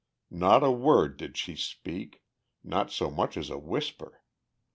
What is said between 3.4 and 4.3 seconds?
a whisper.